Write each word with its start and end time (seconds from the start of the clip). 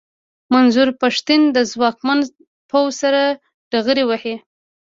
منظور 0.53 0.89
پښتين 1.01 1.41
د 1.55 1.57
ځواکمن 1.71 2.19
پوځ 2.69 2.91
سره 3.01 3.21
ډغرې 3.71 4.03
وهي. 4.09 4.35